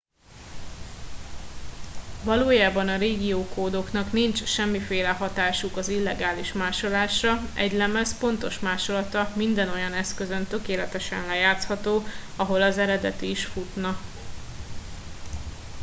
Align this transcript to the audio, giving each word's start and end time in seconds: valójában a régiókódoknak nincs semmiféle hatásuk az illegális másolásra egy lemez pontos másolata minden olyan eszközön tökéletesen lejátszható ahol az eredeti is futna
valójában 2.23 2.87
a 2.87 2.97
régiókódoknak 2.97 4.11
nincs 4.11 4.43
semmiféle 4.43 5.09
hatásuk 5.09 5.77
az 5.77 5.89
illegális 5.89 6.53
másolásra 6.53 7.41
egy 7.55 7.71
lemez 7.71 8.17
pontos 8.17 8.59
másolata 8.59 9.31
minden 9.35 9.69
olyan 9.69 9.93
eszközön 9.93 10.45
tökéletesen 10.47 11.25
lejátszható 11.25 12.01
ahol 12.35 12.61
az 12.61 12.77
eredeti 12.77 13.29
is 13.29 13.45
futna 13.45 13.97